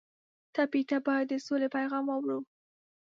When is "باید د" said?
1.07-1.33